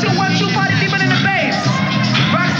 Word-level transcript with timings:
Two, 0.00 0.08
one, 0.16 0.32
two, 0.38 0.48
party 0.56 0.72
people 0.80 0.98
in 1.02 1.10
the 1.10 1.20
base. 1.22 1.60
Rock 2.32 2.59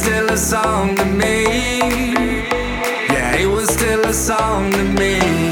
still 0.00 0.30
a 0.30 0.36
song 0.36 0.96
to 0.96 1.04
me. 1.04 1.44
Yeah, 3.12 3.36
it 3.36 3.46
was 3.46 3.68
still 3.68 4.02
a 4.06 4.14
song 4.14 4.72
to 4.72 4.82
me. 4.82 5.49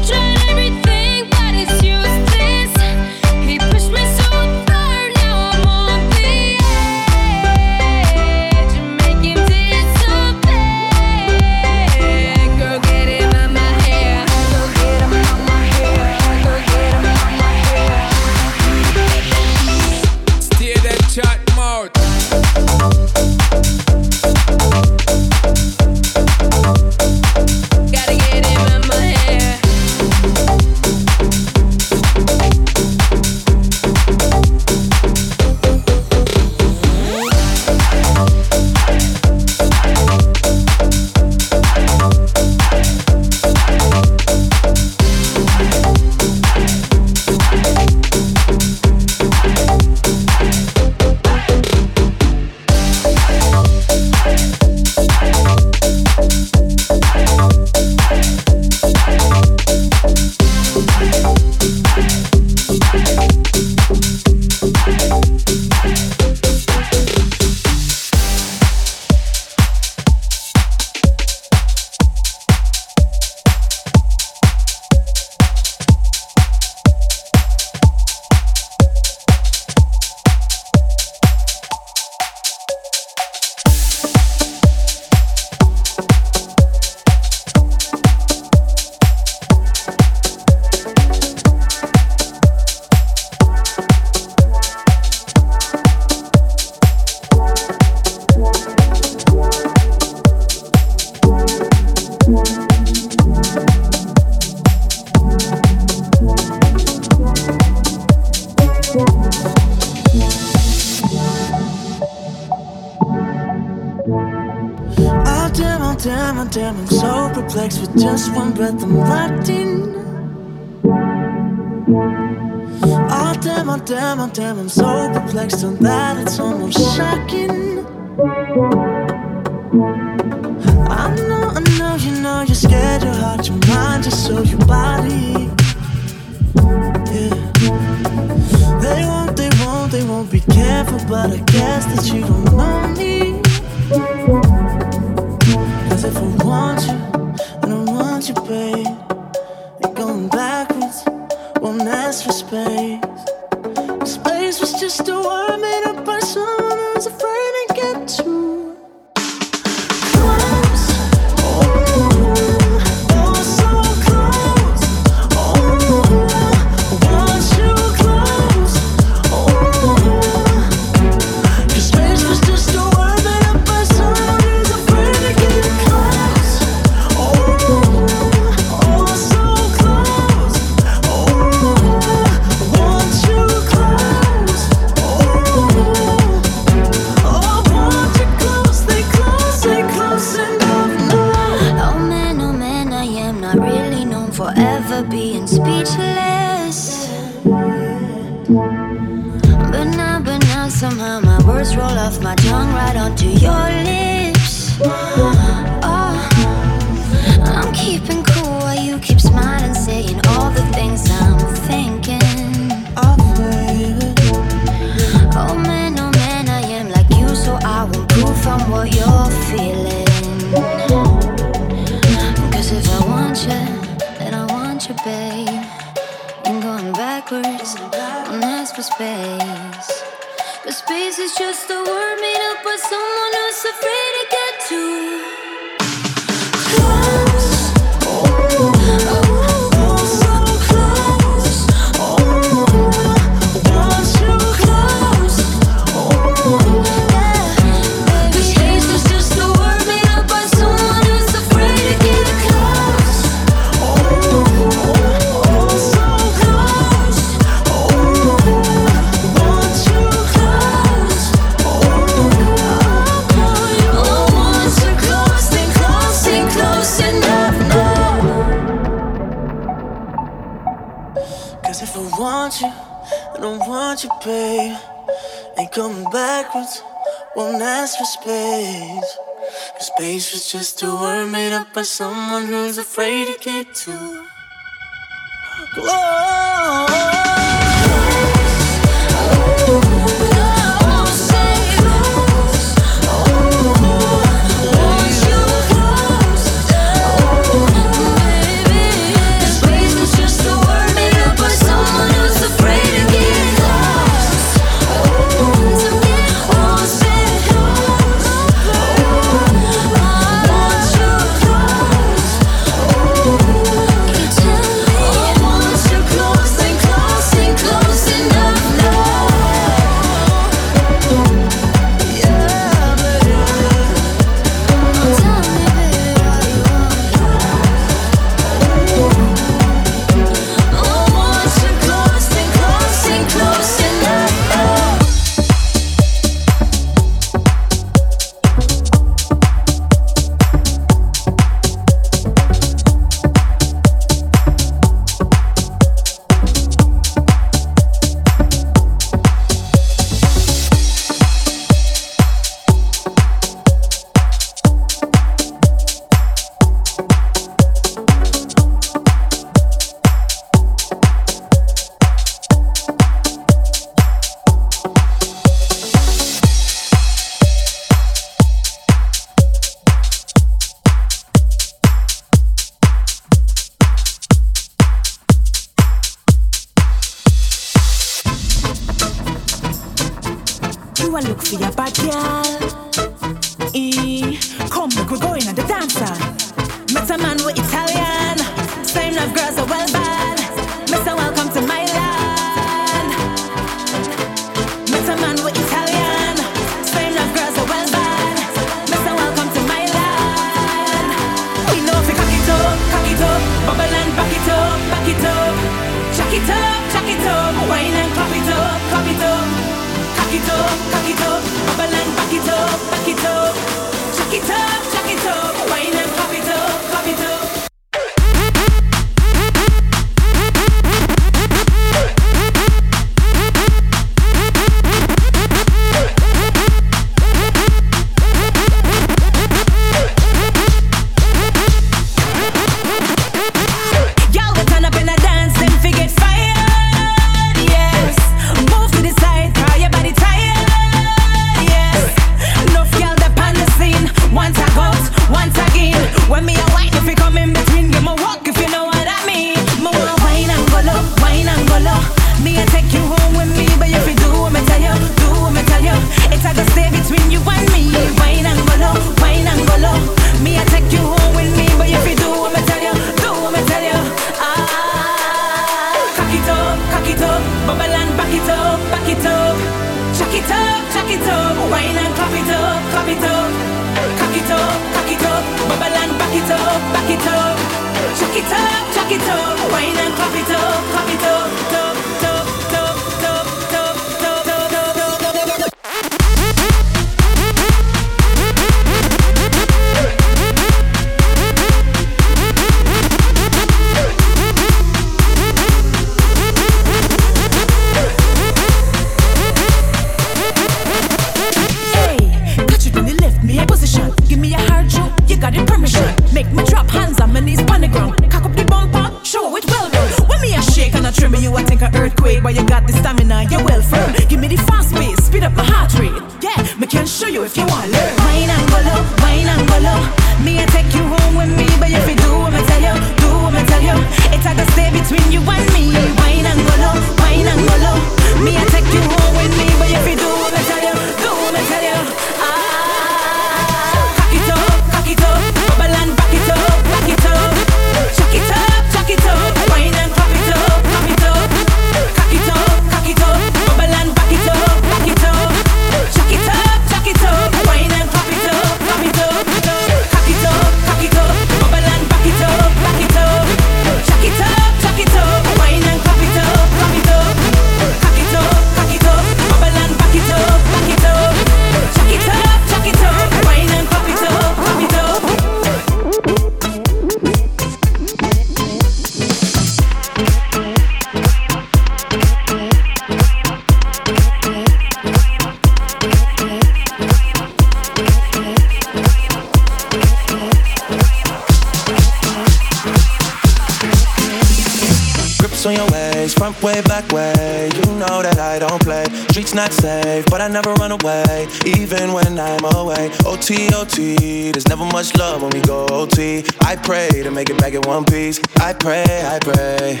much 594.96 595.14
love 595.18 595.42
when 595.42 595.50
we 595.50 595.60
go 595.60 595.84
OT. 595.90 596.42
I 596.62 596.74
pray 596.74 597.10
to 597.22 597.30
make 597.30 597.50
it 597.50 597.58
back 597.58 597.74
in 597.74 597.82
one 597.82 598.02
piece. 598.06 598.40
I 598.60 598.72
pray, 598.72 599.04
I 599.04 599.38
pray. 599.38 600.00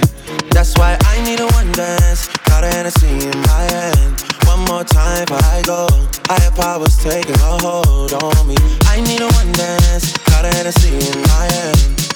That's 0.52 0.74
why 0.78 0.96
I 0.98 1.22
need 1.22 1.38
a 1.38 1.46
one 1.48 1.70
dance. 1.72 2.28
Got 2.48 2.64
a 2.64 2.68
Hennessy 2.68 3.28
in 3.28 3.38
my 3.42 3.62
hand. 3.72 4.24
One 4.46 4.64
more 4.64 4.84
time 4.84 5.26
before 5.26 5.52
I 5.52 5.60
go. 5.66 5.86
I 6.30 6.40
have 6.40 6.54
powers 6.54 6.96
taking 6.96 7.34
a 7.34 7.58
hold 7.60 8.14
on 8.14 8.48
me. 8.48 8.56
I 8.86 9.02
need 9.02 9.20
a 9.20 9.28
one 9.28 9.52
dance. 9.52 10.16
Got 10.16 10.46
a 10.46 10.48
Hennessy 10.56 10.96
in 11.12 11.20
my 11.28 11.44
hand. 11.52 12.15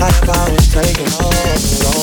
Life 0.00 0.28
I 0.28 0.50
was 0.50 0.68
taking 0.68 1.06
hold 1.08 1.95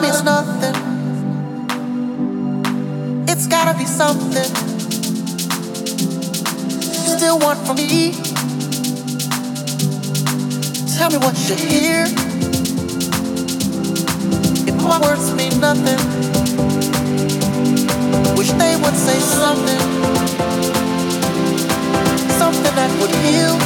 means 0.00 0.22
nothing. 0.22 0.74
It's 3.28 3.46
gotta 3.46 3.76
be 3.76 3.84
something. 3.84 4.50
You 7.04 7.18
still 7.18 7.38
want 7.38 7.58
from 7.66 7.76
me? 7.76 8.12
Tell 10.96 11.10
me 11.10 11.18
what 11.18 11.36
you 11.48 11.56
hear. 11.56 12.04
If 14.66 14.76
my 14.82 14.98
words 15.00 15.34
mean 15.34 15.60
nothing, 15.60 16.00
wish 18.36 18.52
they 18.52 18.76
would 18.76 18.96
say 18.96 19.18
something, 19.18 19.80
something 22.38 22.74
that 22.74 22.90
would 23.00 23.14
heal. 23.26 23.58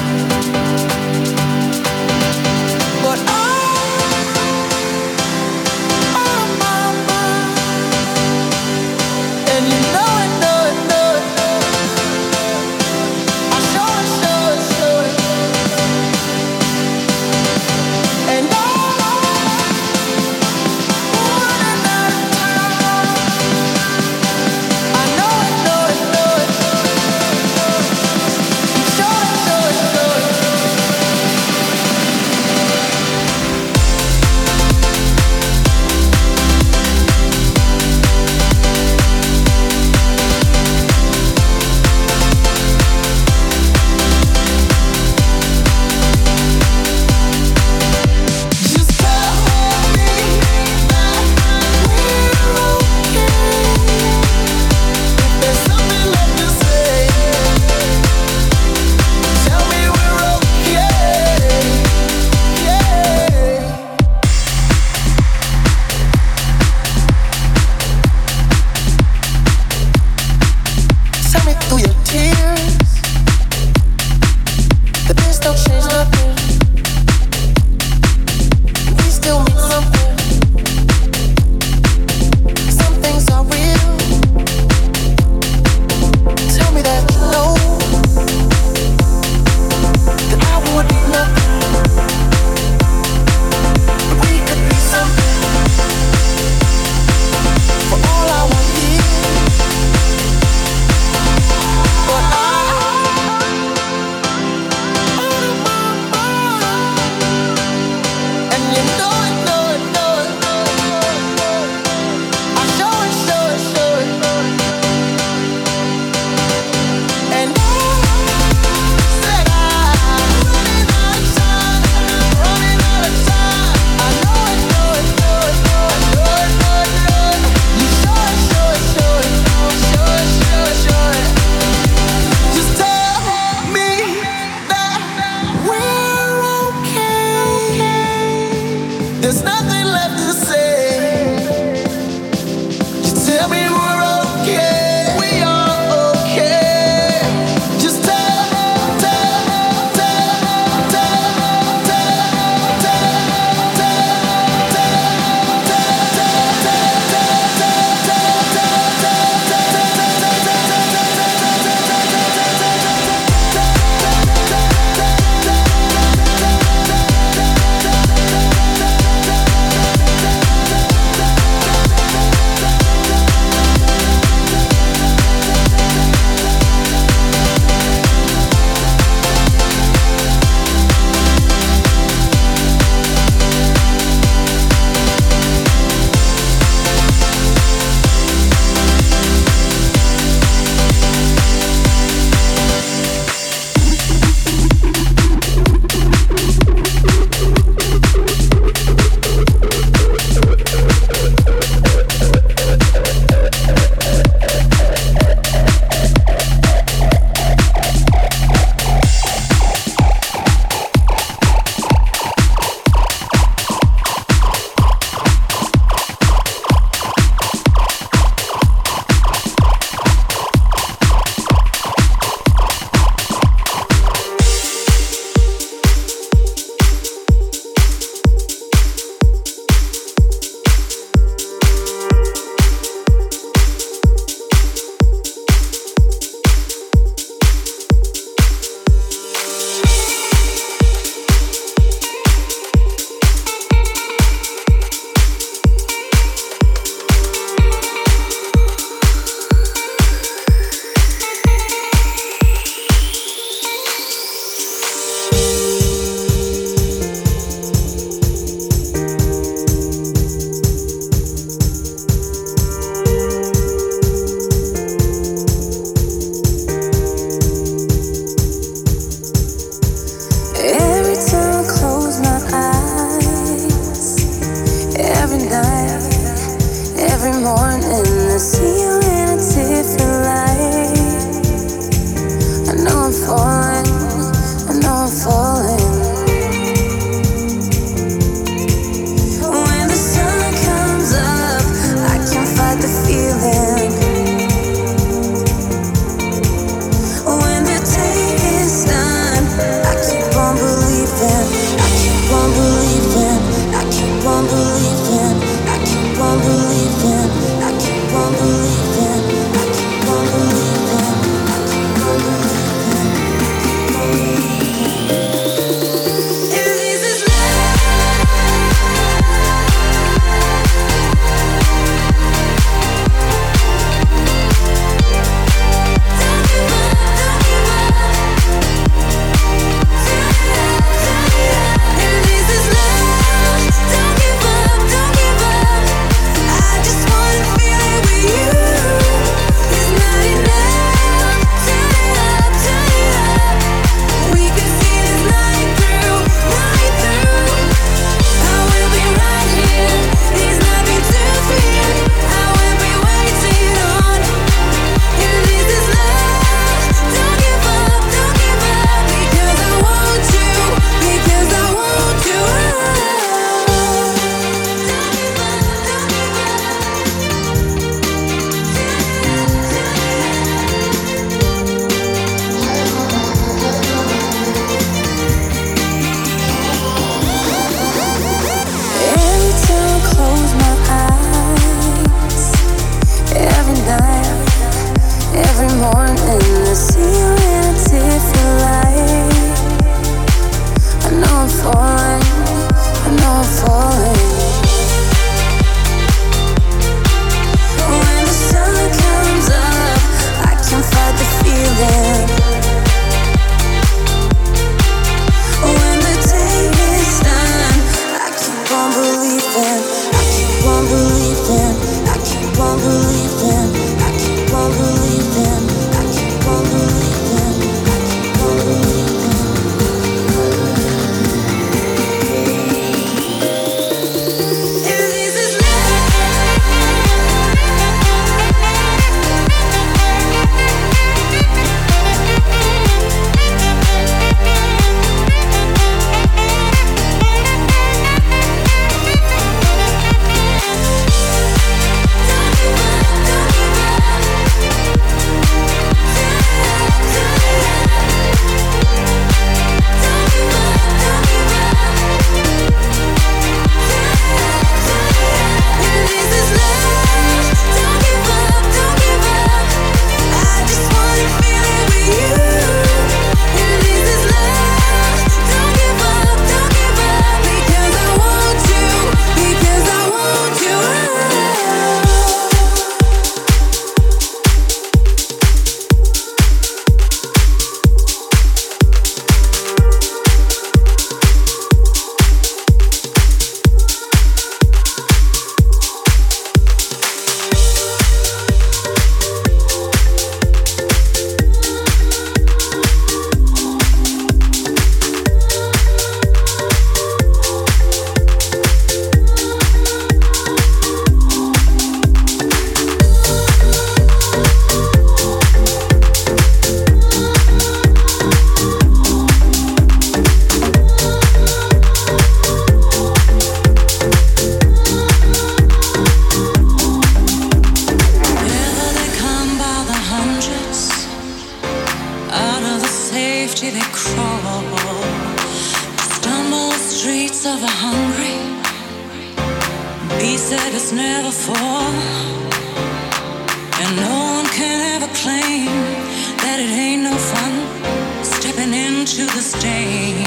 Into 539.05 539.27
the 539.27 539.43
stain 539.43 540.25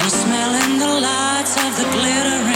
and 0.00 0.10
smelling 0.10 0.80
the 0.80 1.00
lights 1.00 1.56
of 1.64 1.76
the 1.76 1.84
glittering. 1.92 2.55